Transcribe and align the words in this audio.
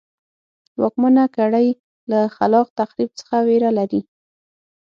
واکمنه 0.79 1.23
کړۍ 1.37 1.67
له 2.11 2.19
خلاق 2.35 2.67
تخریب 2.79 3.09
څخه 3.19 3.35
وېره 3.47 3.71
لري. 3.77 4.01